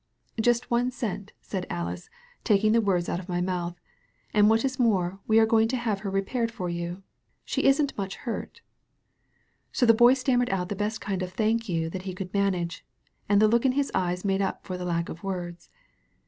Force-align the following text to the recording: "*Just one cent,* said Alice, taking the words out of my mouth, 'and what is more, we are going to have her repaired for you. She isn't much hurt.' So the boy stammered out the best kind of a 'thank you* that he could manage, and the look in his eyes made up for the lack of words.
"*Just 0.49 0.71
one 0.71 0.89
cent,* 0.89 1.31
said 1.43 1.67
Alice, 1.69 2.09
taking 2.43 2.71
the 2.71 2.81
words 2.81 3.07
out 3.07 3.19
of 3.19 3.29
my 3.29 3.39
mouth, 3.39 3.79
'and 4.33 4.49
what 4.49 4.65
is 4.65 4.79
more, 4.79 5.19
we 5.27 5.37
are 5.37 5.45
going 5.45 5.67
to 5.67 5.77
have 5.77 5.99
her 5.99 6.09
repaired 6.09 6.49
for 6.51 6.69
you. 6.71 7.03
She 7.45 7.65
isn't 7.65 7.95
much 7.95 8.15
hurt.' 8.15 8.61
So 9.71 9.85
the 9.85 9.93
boy 9.93 10.15
stammered 10.15 10.49
out 10.49 10.69
the 10.69 10.75
best 10.75 11.01
kind 11.01 11.21
of 11.21 11.29
a 11.29 11.31
'thank 11.33 11.69
you* 11.69 11.87
that 11.91 12.01
he 12.01 12.15
could 12.15 12.33
manage, 12.33 12.83
and 13.29 13.39
the 13.39 13.47
look 13.47 13.63
in 13.63 13.73
his 13.73 13.91
eyes 13.93 14.25
made 14.25 14.41
up 14.41 14.65
for 14.65 14.75
the 14.75 14.85
lack 14.85 15.07
of 15.07 15.23
words. 15.23 15.69